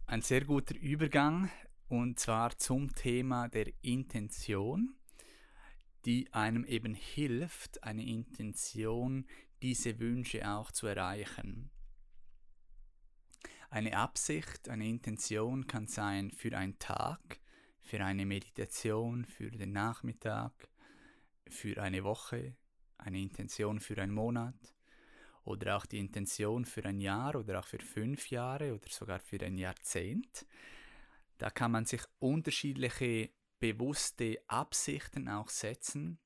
ein 0.08 0.22
sehr 0.22 0.46
guter 0.46 0.76
Übergang 0.76 1.52
und 1.90 2.18
zwar 2.18 2.58
zum 2.58 2.96
Thema 2.96 3.50
der 3.50 3.72
Intention, 3.82 4.96
die 6.06 6.34
einem 6.34 6.64
eben 6.64 6.94
hilft, 6.94 7.84
eine 7.84 8.06
Intention, 8.06 9.28
diese 9.62 10.00
Wünsche 10.00 10.50
auch 10.50 10.72
zu 10.72 10.88
erreichen. 10.88 11.70
Eine 13.70 13.98
Absicht, 13.98 14.70
eine 14.70 14.88
Intention 14.88 15.68
kann 15.68 15.88
sein 15.88 16.32
für 16.32 16.58
einen 16.58 16.80
Tag, 16.80 17.42
für 17.82 18.04
eine 18.04 18.26
Meditation, 18.26 19.26
für 19.26 19.52
den 19.52 19.74
Nachmittag, 19.74 20.70
für 21.50 21.82
eine 21.82 22.06
Woche, 22.06 22.56
eine 22.98 23.20
Intention 23.20 23.82
für 23.82 24.02
einen 24.02 24.14
Monat, 24.14 24.77
oder 25.48 25.78
auch 25.78 25.86
die 25.86 26.00
Intention 26.00 26.66
für 26.66 26.84
ein 26.84 27.00
Jahr 27.00 27.36
oder 27.36 27.60
auch 27.60 27.66
für 27.66 27.80
fünf 27.80 28.30
Jahre 28.30 28.74
oder 28.74 28.90
sogar 28.90 29.20
für 29.20 29.40
ein 29.42 29.58
Jahrzehnt. 29.58 30.46
Da 31.38 31.50
kann 31.50 31.72
man 31.72 31.86
sich 31.86 32.02
unterschiedliche 32.20 33.30
bewusste 33.60 34.42
Absichten 34.48 35.30
auch 35.30 35.50
setzen. 35.50 36.20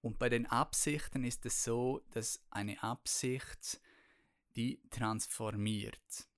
Und 0.00 0.18
bei 0.18 0.28
den 0.28 0.46
Absichten 0.46 1.24
ist 1.24 1.44
es 1.44 1.64
so, 1.64 2.00
dass 2.10 2.40
eine 2.50 2.82
Absicht 2.82 3.80
die 4.54 4.80
transformiert. 4.90 6.28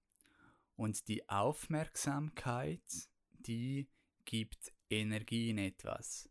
Und 0.77 1.09
die 1.09 1.29
Aufmerksamkeit, 1.29 3.09
die 3.33 3.89
gibt 4.25 4.73
Energie 4.89 5.51
in 5.51 5.59
etwas. 5.59 6.31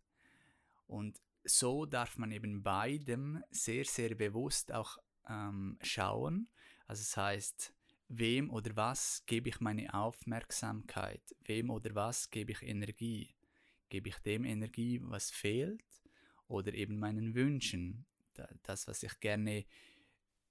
Und 0.88 1.22
so 1.44 1.86
darf 1.86 2.18
man 2.18 2.32
eben 2.32 2.64
beidem 2.64 3.44
sehr, 3.52 3.86
sehr 3.86 4.16
bewusst 4.16 4.72
auch 4.72 4.98
ähm, 5.30 5.78
schauen. 5.82 6.48
Also 6.88 7.02
das 7.02 7.18
heißt, 7.18 7.74
wem 8.10 8.50
oder 8.50 8.76
was 8.76 9.24
gebe 9.26 9.50
ich 9.50 9.60
meine 9.60 9.94
Aufmerksamkeit? 9.94 11.22
Wem 11.46 11.70
oder 11.70 11.96
was 11.96 12.30
gebe 12.30 12.52
ich 12.52 12.62
Energie? 12.62 13.36
Gebe 13.90 14.10
ich 14.10 14.18
dem 14.20 14.46
Energie, 14.46 15.00
was 15.04 15.32
fehlt? 15.32 15.84
Oder 16.48 16.74
eben 16.74 16.98
meinen 16.98 17.36
Wünschen? 17.36 18.06
Das, 18.64 18.88
was 18.88 19.04
ich 19.04 19.20
gerne, 19.20 19.66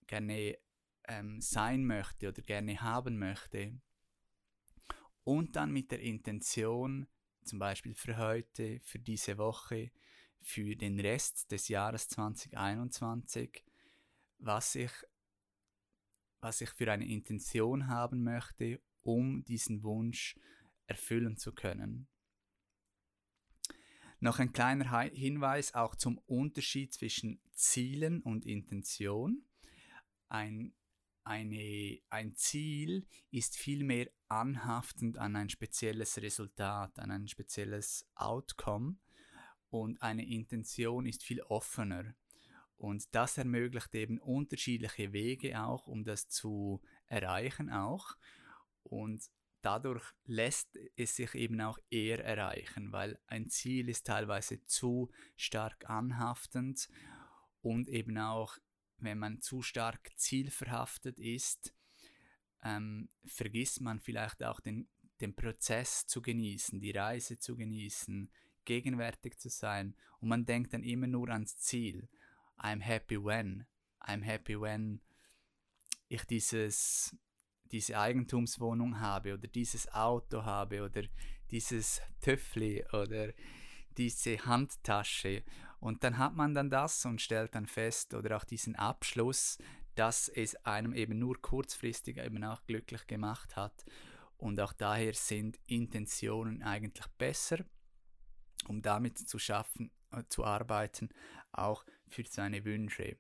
gerne 0.07 0.57
ähm, 1.09 1.41
sein 1.41 1.85
möchte 1.85 2.29
oder 2.29 2.43
gerne 2.43 2.81
haben 2.81 3.19
möchte. 3.19 3.81
Und 5.25 5.57
dann 5.57 5.73
mit 5.73 5.91
der 5.91 6.01
Intention, 6.01 7.07
zum 7.45 7.59
Beispiel 7.59 7.95
für 7.95 8.17
heute, 8.17 8.81
für 8.81 8.99
diese 8.99 9.39
Woche, 9.39 9.91
für 10.41 10.77
den 10.77 10.99
Rest 10.99 11.51
des 11.53 11.69
Jahres 11.69 12.09
2021, 12.09 13.65
was 14.43 14.75
ich, 14.75 14.93
was 16.41 16.61
ich 16.61 16.71
für 16.71 16.91
eine 16.91 17.07
Intention 17.07 17.87
haben 17.89 18.23
möchte, 18.25 18.81
um 19.03 19.45
diesen 19.45 19.83
Wunsch 19.83 20.37
erfüllen 20.87 21.37
zu 21.37 21.53
können. 21.53 22.09
Noch 24.21 24.39
ein 24.39 24.53
kleiner 24.53 25.01
Hinweis 25.01 25.75
auch 25.75 25.97
zum 25.97 26.19
Unterschied 26.19 26.93
zwischen 26.93 27.41
Zielen 27.53 28.23
und 28.23 28.47
Intention. 28.47 29.45
Ein, 30.29 30.75
eine, 31.25 31.99
ein 32.09 32.35
Ziel 32.37 33.07
ist 33.31 33.57
vielmehr 33.57 34.11
anhaftend 34.29 35.19
an 35.19 35.35
ein 35.35 35.49
spezielles 35.49 36.23
Resultat, 36.23 36.99
an 36.99 37.11
ein 37.11 37.29
spezielles 37.29 38.09
Outcome 38.15 38.97
und 39.71 40.01
eine 40.03 40.27
Intention 40.27 41.07
ist 41.07 41.25
viel 41.25 41.41
offener. 41.43 42.15
Und 42.83 43.15
das 43.15 43.39
ermöglicht 43.39 43.95
eben 43.95 44.19
unterschiedliche 44.19 45.13
Wege 45.13 45.63
auch, 45.63 45.87
um 45.87 46.03
das 46.03 46.29
zu 46.29 46.83
erreichen 47.07 47.71
auch. 47.71 48.17
Und 48.83 49.23
dadurch 49.61 50.03
lässt 50.25 50.77
es 50.97 51.15
sich 51.15 51.33
eben 51.37 51.61
auch 51.61 51.79
eher 51.91 52.25
erreichen, 52.25 52.91
weil 52.91 53.21
ein 53.29 53.49
Ziel 53.51 53.89
ist 53.89 54.09
teilweise 54.09 54.67
zu 54.67 55.13
stark 55.37 55.89
anhaftend 55.89 56.89
und 57.61 57.89
eben 57.89 58.19
auch, 58.19 58.59
wenn 58.97 59.19
man 59.19 59.41
zu 59.41 59.63
stark 59.63 60.11
zielverhaftet 60.17 61.21
ist, 61.21 61.73
ähm, 62.65 63.11
vergisst 63.25 63.81
man 63.81 64.01
vielleicht 64.01 64.43
auch 64.43 64.59
den, 64.59 64.89
den 65.21 65.37
Prozess 65.37 66.09
zu 66.09 66.21
genießen, 66.21 66.81
die 66.81 66.91
Reise 66.91 67.39
zu 67.39 67.55
genießen, 67.55 68.29
gegenwärtig 68.65 69.39
zu 69.39 69.51
sein 69.51 69.95
und 70.19 70.29
man 70.29 70.45
denkt 70.45 70.73
dann 70.75 70.83
immer 70.83 71.07
nur 71.07 71.29
ans 71.29 71.59
Ziel. 71.59 72.09
I'm 72.63 72.81
happy 72.81 73.23
when. 73.23 73.67
I'm 74.01 74.23
happy 74.23 74.61
when 74.61 75.01
ich 76.09 76.25
dieses, 76.25 77.17
diese 77.65 77.99
Eigentumswohnung 77.99 79.01
habe 79.01 79.35
oder 79.35 79.49
dieses 79.49 79.93
Auto 79.93 80.45
habe 80.45 80.83
oder 80.83 81.03
dieses 81.51 82.01
Töffli 82.21 82.85
oder 82.93 83.33
diese 83.97 84.45
Handtasche. 84.45 85.43
Und 85.81 86.05
dann 86.05 86.19
hat 86.19 86.35
man 86.35 86.55
dann 86.55 86.71
das 86.71 87.05
und 87.05 87.21
stellt 87.21 87.55
dann 87.55 87.67
fest 87.67 88.15
oder 88.15 88.37
auch 88.37 88.45
diesen 88.45 88.77
Abschluss, 88.77 89.59
dass 89.95 90.29
es 90.29 90.55
einem 90.65 90.95
eben 90.95 91.19
nur 91.19 91.41
kurzfristig 91.41 92.19
eben 92.19 92.45
auch 92.45 92.65
glücklich 92.67 93.07
gemacht 93.07 93.57
hat. 93.57 93.85
Und 94.37 94.61
auch 94.61 94.73
daher 94.73 95.15
sind 95.15 95.59
Intentionen 95.67 96.63
eigentlich 96.63 97.07
besser 97.19 97.59
um 98.69 98.83
damit 98.83 99.19
zu 99.19 99.39
schaffen, 99.39 99.91
äh, 100.11 100.23
zu 100.29 100.45
arbeiten, 100.45 101.09
auch 101.53 101.85
für 102.09 102.25
seine 102.27 102.65
Wünsche. 102.65 103.17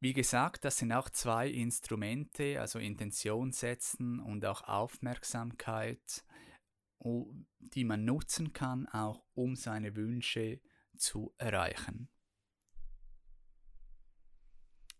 Wie 0.00 0.12
gesagt, 0.12 0.64
das 0.64 0.78
sind 0.78 0.92
auch 0.92 1.08
zwei 1.08 1.48
Instrumente, 1.48 2.60
also 2.60 2.78
Intention 2.78 3.52
setzen 3.52 4.20
und 4.20 4.44
auch 4.44 4.62
Aufmerksamkeit, 4.62 6.24
die 7.00 7.84
man 7.84 8.04
nutzen 8.04 8.52
kann, 8.52 8.86
auch 8.88 9.24
um 9.34 9.56
seine 9.56 9.96
Wünsche 9.96 10.60
zu 10.96 11.34
erreichen. 11.38 12.08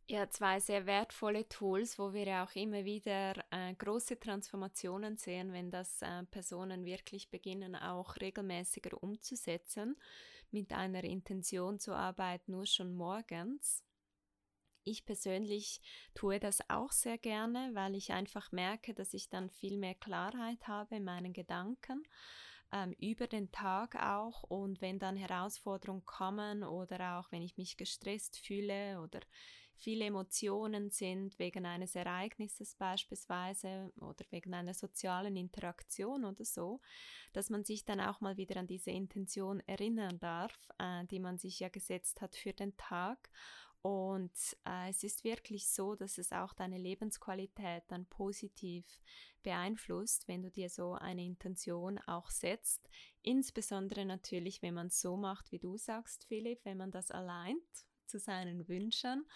Ja, 0.07 0.29
zwei 0.29 0.61
sehr 0.61 0.85
wertvolle 0.85 1.49
Tools, 1.49 1.99
wo 1.99 2.13
wir 2.13 2.25
ja 2.27 2.45
auch 2.45 2.55
immer 2.55 2.85
wieder 2.85 3.43
äh, 3.51 3.75
große 3.75 4.21
Transformationen 4.21 5.17
sehen, 5.17 5.55
wenn 5.55 5.71
das 5.71 6.03
äh, 6.03 6.25
Personen 6.25 6.85
wirklich 6.85 7.31
beginnen, 7.31 7.75
auch 7.75 8.17
regelmäßiger 8.21 9.03
umzusetzen 9.03 9.97
mit 10.51 10.75
einer 10.75 11.05
Intention 11.05 11.79
zu 11.79 11.95
arbeiten, 11.95 12.53
nur 12.53 12.67
schon 12.67 12.95
morgens. 12.95 13.83
Ich 14.85 15.07
persönlich 15.07 15.81
tue 16.15 16.39
das 16.39 16.69
auch 16.69 16.93
sehr 16.93 17.17
gerne, 17.17 17.71
weil 17.73 17.95
ich 17.95 18.13
einfach 18.13 18.53
merke, 18.53 18.93
dass 18.93 19.15
ich 19.15 19.31
dann 19.31 19.49
viel 19.49 19.79
mehr 19.79 19.95
Klarheit 19.95 20.69
habe 20.69 20.97
in 20.97 21.05
meinen 21.05 21.33
Gedanken 21.33 22.07
ähm, 22.73 22.93
über 23.01 23.27
den 23.27 23.51
Tag 23.53 23.97
auch. 23.97 24.43
Und 24.43 24.83
wenn 24.83 24.99
dann 24.99 25.17
Herausforderungen 25.17 26.05
kommen 26.05 26.63
oder 26.63 27.19
auch 27.19 27.33
wenn 27.33 27.41
ich 27.41 27.57
mich 27.57 27.79
gestresst 27.79 28.37
fühle 28.37 29.01
oder 29.01 29.21
viele 29.77 30.07
Emotionen 30.07 30.91
sind 30.91 31.39
wegen 31.39 31.67
eines 31.67 31.95
Ereignisses 31.95 32.75
beispielsweise 32.75 33.93
oder 34.01 34.25
wegen 34.31 34.55
einer 34.55 34.75
sozialen 34.75 35.37
Interaktion 35.37 36.25
oder 36.25 36.45
so, 36.45 36.81
dass 37.33 37.51
man 37.51 37.65
sich 37.65 37.85
dann 37.85 38.01
auch 38.01 38.21
mal 38.21 38.37
wieder 38.37 38.59
an 38.59 38.67
diese 38.67 38.91
Intention 38.91 39.61
erinnern 39.67 40.19
darf, 40.21 40.69
äh, 40.79 41.05
die 41.07 41.21
man 41.21 41.39
sich 41.39 41.61
ja 41.61 41.69
gesetzt 41.69 42.21
hat 42.21 42.37
für 42.37 42.53
den 42.53 42.77
Tag 42.77 43.31
und 43.87 44.33
äh, 44.65 44.89
es 44.89 45.05
ist 45.05 45.25
wirklich 45.25 45.69
so, 45.69 45.95
dass 45.95 46.17
es 46.17 46.33
auch 46.33 46.55
deine 46.55 46.79
Lebensqualität 46.79 47.83
dann 47.89 48.07
positiv 48.07 48.87
beeinflusst, 49.43 50.27
wenn 50.27 50.41
du 50.41 50.51
dir 50.51 50.71
so 50.71 50.95
eine 50.95 51.23
Intention 51.23 51.99
auch 52.07 52.31
setzt. 52.31 52.89
Insbesondere 53.21 54.07
natürlich, 54.07 54.63
wenn 54.63 54.73
man 54.73 54.87
es 54.87 55.03
so 55.03 55.19
macht, 55.19 55.53
wie 55.53 55.59
du 55.59 55.77
sagst, 55.77 56.25
Philipp, 56.25 56.65
wenn 56.65 56.79
man 56.79 56.93
das 56.93 57.11
allein 57.11 57.59
zu 58.07 58.19
seinen 58.19 58.69
Wünschen, 58.69 59.27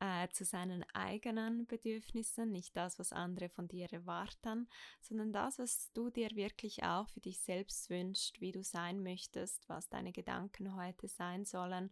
äh, 0.00 0.28
zu 0.28 0.44
seinen 0.44 0.84
eigenen 0.94 1.66
Bedürfnissen, 1.66 2.50
nicht 2.50 2.76
das, 2.76 2.98
was 2.98 3.12
andere 3.12 3.48
von 3.48 3.68
dir 3.68 3.92
erwarten, 3.92 4.68
sondern 5.00 5.32
das, 5.32 5.58
was 5.58 5.92
du 5.92 6.10
dir 6.10 6.30
wirklich 6.34 6.82
auch 6.82 7.08
für 7.08 7.20
dich 7.20 7.40
selbst 7.40 7.90
wünschst, 7.90 8.40
wie 8.40 8.52
du 8.52 8.62
sein 8.62 9.02
möchtest, 9.02 9.68
was 9.68 9.88
deine 9.88 10.12
Gedanken 10.12 10.74
heute 10.74 11.08
sein 11.08 11.44
sollen 11.44 11.90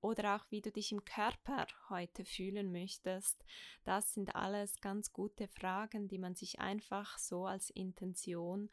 oder 0.00 0.36
auch 0.36 0.44
wie 0.50 0.60
du 0.60 0.70
dich 0.70 0.92
im 0.92 1.04
Körper 1.04 1.66
heute 1.88 2.24
fühlen 2.24 2.70
möchtest. 2.70 3.42
Das 3.84 4.12
sind 4.12 4.36
alles 4.36 4.80
ganz 4.80 5.12
gute 5.12 5.48
Fragen, 5.48 6.08
die 6.08 6.18
man 6.18 6.34
sich 6.34 6.60
einfach 6.60 7.18
so 7.18 7.46
als 7.46 7.70
Intention 7.70 8.70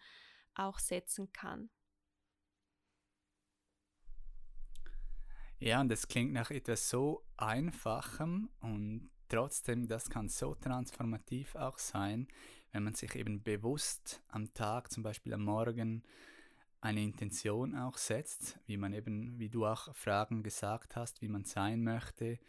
auch 0.54 0.80
setzen 0.80 1.32
kann. 1.32 1.70
Ja, 5.64 5.80
und 5.80 5.90
das 5.90 6.08
klingt 6.08 6.34
nach 6.34 6.50
etwas 6.50 6.90
so 6.90 7.24
Einfachem 7.38 8.50
und 8.62 9.12
trotzdem, 9.30 9.88
das 9.88 10.10
kann 10.10 10.28
so 10.28 10.56
transformativ 10.56 11.54
auch 11.54 11.78
sein, 11.78 12.28
wenn 12.72 12.82
man 12.82 12.96
sich 12.96 13.14
eben 13.14 13.44
bewusst 13.44 14.24
am 14.30 14.52
Tag, 14.56 14.92
zum 14.92 15.04
Beispiel 15.04 15.36
am 15.36 15.44
Morgen, 15.44 16.02
eine 16.82 17.04
Intention 17.04 17.76
auch 17.76 18.00
setzt, 18.00 18.58
wie 18.66 18.78
man 18.78 18.92
eben, 18.94 19.38
wie 19.38 19.50
du 19.50 19.68
auch 19.68 19.94
Fragen 19.96 20.42
gesagt 20.42 20.96
hast, 20.96 21.22
wie 21.22 21.28
man 21.28 21.46
sein 21.46 21.84
möchte, 21.84 22.40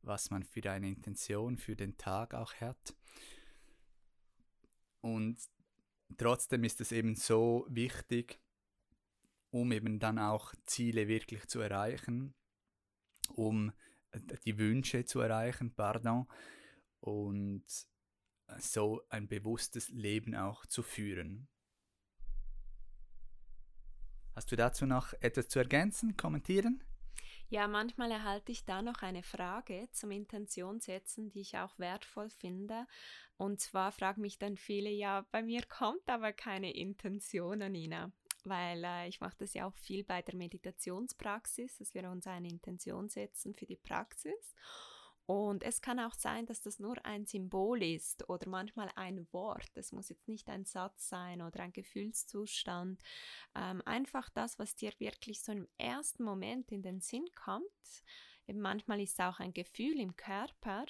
was 0.00 0.30
man 0.30 0.42
für 0.42 0.70
eine 0.70 0.88
Intention 0.88 1.58
für 1.58 1.76
den 1.76 1.98
Tag 1.98 2.32
auch 2.32 2.54
hat. 2.54 2.96
Und 5.02 5.36
trotzdem 6.16 6.64
ist 6.64 6.80
es 6.80 6.90
eben 6.90 7.16
so 7.16 7.66
wichtig, 7.68 8.40
um 9.50 9.72
eben 9.72 9.98
dann 9.98 10.18
auch 10.18 10.54
Ziele 10.64 11.06
wirklich 11.06 11.46
zu 11.48 11.60
erreichen, 11.60 12.32
um 13.36 13.72
äh, 14.12 14.20
die 14.44 14.58
Wünsche 14.58 15.04
zu 15.04 15.20
erreichen, 15.20 15.74
pardon, 15.74 16.26
und 17.00 17.64
so 18.58 19.02
ein 19.08 19.28
bewusstes 19.28 19.88
Leben 19.88 20.34
auch 20.34 20.66
zu 20.66 20.82
führen. 20.82 21.48
Hast 24.34 24.50
du 24.50 24.56
dazu 24.56 24.86
noch 24.86 25.12
etwas 25.20 25.48
zu 25.48 25.58
ergänzen, 25.58 26.16
kommentieren? 26.16 26.82
Ja, 27.48 27.68
manchmal 27.68 28.10
erhalte 28.10 28.50
ich 28.50 28.64
da 28.64 28.80
noch 28.80 29.02
eine 29.02 29.22
Frage 29.22 29.86
zum 29.92 30.10
Intentionssetzen, 30.10 31.28
die 31.28 31.42
ich 31.42 31.58
auch 31.58 31.78
wertvoll 31.78 32.30
finde. 32.30 32.86
Und 33.36 33.60
zwar 33.60 33.92
fragen 33.92 34.22
mich 34.22 34.38
dann 34.38 34.56
viele, 34.56 34.88
ja, 34.88 35.26
bei 35.30 35.42
mir 35.42 35.60
kommt 35.66 36.08
aber 36.08 36.32
keine 36.32 36.72
Intention, 36.74 37.58
Nina, 37.58 38.10
weil 38.44 38.84
äh, 38.84 39.08
ich 39.08 39.20
mache 39.20 39.36
das 39.38 39.54
ja 39.54 39.66
auch 39.66 39.76
viel 39.76 40.04
bei 40.04 40.22
der 40.22 40.36
Meditationspraxis, 40.36 41.78
dass 41.78 41.94
wir 41.94 42.08
uns 42.10 42.26
eine 42.26 42.48
Intention 42.48 43.08
setzen 43.08 43.54
für 43.54 43.66
die 43.66 43.76
Praxis. 43.76 44.54
Und 45.26 45.62
es 45.62 45.80
kann 45.80 46.00
auch 46.00 46.14
sein, 46.14 46.46
dass 46.46 46.62
das 46.62 46.80
nur 46.80 47.04
ein 47.06 47.26
Symbol 47.26 47.82
ist 47.82 48.28
oder 48.28 48.48
manchmal 48.48 48.90
ein 48.96 49.26
Wort. 49.32 49.70
Es 49.74 49.92
muss 49.92 50.08
jetzt 50.08 50.26
nicht 50.26 50.48
ein 50.48 50.64
Satz 50.64 51.08
sein 51.08 51.42
oder 51.42 51.60
ein 51.60 51.72
Gefühlszustand. 51.72 53.00
Ähm, 53.54 53.82
einfach 53.86 54.28
das, 54.30 54.58
was 54.58 54.74
dir 54.74 54.92
wirklich 54.98 55.40
so 55.42 55.52
im 55.52 55.68
ersten 55.78 56.24
Moment 56.24 56.72
in 56.72 56.82
den 56.82 57.00
Sinn 57.00 57.26
kommt. 57.34 57.64
Eben 58.48 58.60
manchmal 58.60 59.00
ist 59.00 59.12
es 59.12 59.20
auch 59.20 59.38
ein 59.38 59.54
Gefühl 59.54 60.00
im 60.00 60.16
Körper, 60.16 60.86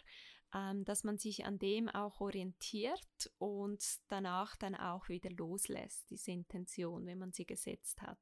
ähm, 0.54 0.84
dass 0.84 1.04
man 1.04 1.18
sich 1.18 1.44
an 1.44 1.58
dem 1.58 1.88
auch 1.88 2.20
orientiert 2.20 3.32
und 3.38 3.82
danach 4.08 4.56
dann 4.56 4.74
auch 4.74 5.08
wieder 5.08 5.30
loslässt, 5.30 6.10
diese 6.10 6.30
Intention, 6.30 7.06
wenn 7.06 7.18
man 7.18 7.32
sie 7.32 7.46
gesetzt 7.46 8.02
hat. 8.02 8.18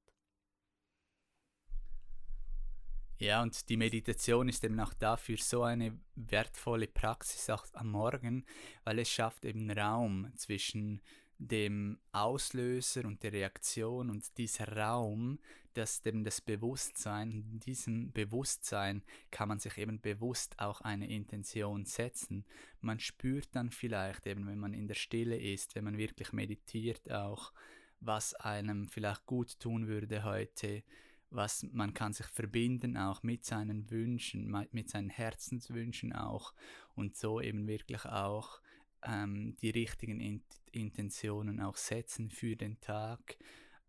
Ja, 3.19 3.43
und 3.43 3.69
die 3.69 3.77
Meditation 3.77 4.49
ist 4.49 4.64
eben 4.64 4.81
auch 4.81 4.95
dafür 4.95 5.37
so 5.37 5.62
eine 5.62 5.99
wertvolle 6.14 6.87
Praxis 6.87 7.51
auch 7.51 7.66
am 7.75 7.90
Morgen, 7.90 8.47
weil 8.85 8.99
es 8.99 9.11
schafft 9.11 9.45
eben 9.45 9.71
Raum 9.71 10.33
zwischen 10.37 11.03
dem 11.37 11.99
Auslöser 12.12 13.05
und 13.05 13.23
der 13.23 13.33
Reaktion 13.33 14.09
und 14.09 14.38
dieser 14.38 14.75
Raum, 14.75 15.38
dass 15.74 16.04
eben 16.04 16.24
das 16.24 16.40
Bewusstsein, 16.40 17.30
in 17.30 17.61
diesem 17.61 18.12
Bewusstsein 18.12 19.02
kann 19.30 19.48
man 19.48 19.59
sich 19.59 19.78
eben 19.78 20.00
bewusst 20.00 20.59
auch 20.59 20.80
eine 20.80 21.09
Intention 21.09 21.85
setzen. 21.85 22.44
Man 22.80 23.00
spürt 23.00 23.48
dann 23.52 23.70
vielleicht 23.70 24.26
eben, 24.26 24.46
wenn 24.46 24.59
man 24.59 24.74
in 24.74 24.88
der 24.88 24.94
Stille 24.94 25.38
ist, 25.38 25.74
wenn 25.74 25.85
man 25.85 25.98
wirklich 25.98 26.33
meditiert 26.33 27.11
auch, 27.11 27.52
was 28.00 28.35
einem 28.35 28.88
vielleicht 28.88 29.26
gut 29.26 29.61
tun 29.61 29.87
würde 29.87 30.24
heute, 30.24 30.83
was 31.30 31.64
man 31.70 31.94
kann 31.94 32.12
sich 32.12 32.26
verbinden 32.26 32.96
auch 32.96 33.22
mit 33.22 33.44
seinen 33.44 33.90
Wünschen, 33.90 34.66
mit 34.72 34.90
seinen 34.90 35.11
Herzenswünschen 35.11 36.12
auch 36.12 36.54
und 36.94 37.16
so 37.16 37.40
eben 37.40 37.68
wirklich 37.68 38.04
auch 38.04 38.61
ähm, 39.02 39.56
die 39.62 39.70
richtigen 39.70 40.20
In 40.20 40.42
Intentionen 40.72 41.61
auch 41.61 41.76
setzen 41.76 42.30
für 42.30 42.54
den 42.54 42.80
Tag 42.80 43.37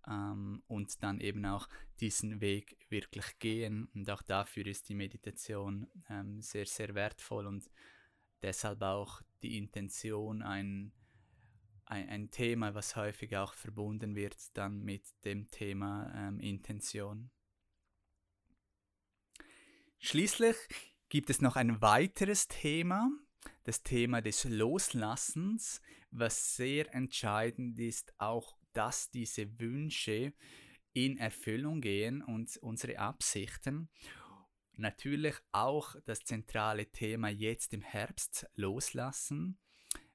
ähm, 0.07 0.63
und 0.67 1.03
dann 1.03 1.19
eben 1.19 1.45
auch 1.45 1.67
diesen 1.99 2.41
Weg 2.41 2.77
wirklich 2.89 3.39
gehen 3.39 3.87
und 3.93 4.09
auch 4.09 4.21
dafür 4.21 4.65
ist 4.67 4.89
die 4.89 4.95
Meditation 4.95 5.87
ähm, 6.09 6.41
sehr, 6.41 6.65
sehr 6.65 6.95
wertvoll 6.95 7.47
und 7.47 7.69
deshalb 8.41 8.81
auch 8.81 9.21
die 9.41 9.57
Intention 9.57 10.41
ein 10.41 10.91
ein, 11.91 12.07
ein 12.09 12.31
Thema, 12.31 12.73
was 12.73 12.95
häufig 12.95 13.35
auch 13.35 13.53
verbunden 13.53 14.15
wird 14.15 14.37
dann 14.57 14.81
mit 14.81 15.03
dem 15.25 15.51
Thema 15.51 16.11
ähm, 16.15 16.39
Intention. 16.39 17.29
Schließlich 19.99 20.55
gibt 21.09 21.29
es 21.29 21.41
noch 21.41 21.57
ein 21.57 21.81
weiteres 21.81 22.47
Thema, 22.47 23.11
das 23.65 23.83
Thema 23.83 24.21
des 24.21 24.45
Loslassens, 24.45 25.81
was 26.11 26.55
sehr 26.55 26.93
entscheidend 26.95 27.77
ist, 27.77 28.13
auch 28.17 28.57
dass 28.73 29.09
diese 29.11 29.59
Wünsche 29.59 30.33
in 30.93 31.17
Erfüllung 31.17 31.81
gehen 31.81 32.21
und 32.21 32.57
unsere 32.57 32.99
Absichten. 32.99 33.89
Natürlich 34.75 35.35
auch 35.51 35.95
das 36.05 36.23
zentrale 36.23 36.87
Thema 36.87 37.29
jetzt 37.29 37.73
im 37.73 37.81
Herbst 37.81 38.47
loslassen. 38.55 39.57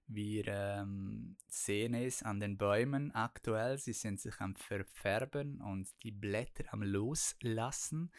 Wir 0.09 0.47
ähm, 0.47 1.37
sehen 1.49 1.95
es 1.95 2.23
an 2.23 2.39
den 2.39 2.57
Bäumen 2.57 3.11
aktuell, 3.13 3.77
sie 3.77 3.93
sind 3.93 4.21
sich 4.21 4.41
am 4.41 4.55
Verfärben 4.55 5.61
und 5.61 5.89
die 6.05 6.13
Blätter 6.13 6.65
am 6.73 6.83
Loslassen. 6.83 8.13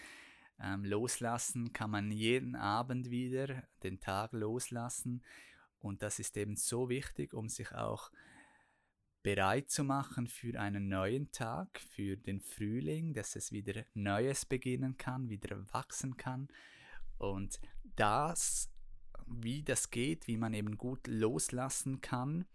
Ähm, 0.59 0.83
loslassen 0.83 1.71
kann 1.71 1.91
man 1.91 2.11
jeden 2.11 2.55
Abend 2.55 3.09
wieder, 3.09 3.63
den 3.83 3.99
Tag 3.99 4.33
loslassen. 4.33 5.23
Und 5.79 6.01
das 6.01 6.19
ist 6.19 6.35
eben 6.35 6.57
so 6.57 6.89
wichtig, 6.89 7.33
um 7.33 7.47
sich 7.47 7.71
auch 7.71 8.11
bereit 9.27 9.69
zu 9.69 9.83
machen 9.83 10.27
für 10.27 10.57
einen 10.57 10.87
neuen 10.87 11.33
Tag, 11.33 11.81
für 11.81 12.15
den 12.15 12.39
Frühling, 12.39 13.13
dass 13.13 13.35
es 13.35 13.51
wieder 13.51 13.83
Neues 13.93 14.45
beginnen 14.45 14.97
kann, 14.97 15.29
wieder 15.29 15.57
wachsen 15.73 16.15
kann. 16.15 16.47
Und 17.17 17.59
das 17.97 18.69
wie 19.27 19.63
das 19.63 19.91
geht, 19.91 20.27
wie 20.27 20.37
man 20.37 20.53
eben 20.53 20.77
gut 20.77 21.05
loslassen 21.07 21.99
kann, 21.99 22.45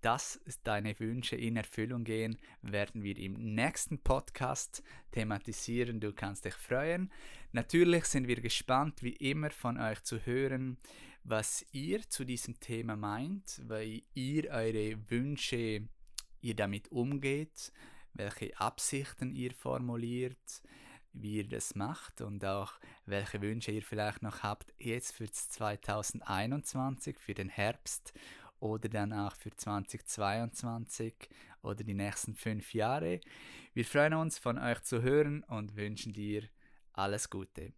dass 0.00 0.40
deine 0.64 0.98
Wünsche 1.00 1.36
in 1.36 1.58
Erfüllung 1.58 2.04
gehen, 2.04 2.38
werden 2.62 3.02
wir 3.02 3.18
im 3.18 3.54
nächsten 3.54 3.98
Podcast 3.98 4.82
thematisieren. 5.12 6.00
Du 6.00 6.14
kannst 6.14 6.46
dich 6.46 6.54
freuen. 6.54 7.12
Natürlich 7.52 8.06
sind 8.06 8.26
wir 8.26 8.40
gespannt, 8.40 9.02
wie 9.02 9.16
immer 9.16 9.50
von 9.50 9.78
euch 9.78 10.02
zu 10.02 10.24
hören, 10.24 10.78
was 11.24 11.66
ihr 11.72 12.08
zu 12.08 12.24
diesem 12.24 12.58
Thema 12.58 12.96
meint, 12.96 13.60
weil 13.66 14.00
ihr 14.14 14.48
eure 14.50 14.96
Wünsche, 15.10 15.88
ihr 16.40 16.54
damit 16.54 16.90
umgeht, 16.90 17.72
welche 18.14 18.58
Absichten 18.58 19.34
ihr 19.34 19.52
formuliert, 19.52 20.62
wie 21.12 21.38
ihr 21.38 21.48
das 21.48 21.74
macht 21.74 22.20
und 22.20 22.44
auch 22.44 22.72
welche 23.06 23.40
Wünsche 23.40 23.72
ihr 23.72 23.82
vielleicht 23.82 24.22
noch 24.22 24.42
habt 24.42 24.72
jetzt 24.78 25.12
für 25.12 25.30
2021, 25.30 27.18
für 27.18 27.34
den 27.34 27.48
Herbst 27.48 28.12
oder 28.60 28.88
dann 28.88 29.12
auch 29.12 29.34
für 29.36 29.54
2022 29.54 31.14
oder 31.62 31.84
die 31.84 31.94
nächsten 31.94 32.34
fünf 32.34 32.74
Jahre. 32.74 33.20
Wir 33.74 33.84
freuen 33.84 34.14
uns, 34.14 34.38
von 34.38 34.58
euch 34.58 34.82
zu 34.82 35.02
hören 35.02 35.42
und 35.44 35.76
wünschen 35.76 36.12
dir 36.12 36.48
alles 36.92 37.28
Gute. 37.30 37.72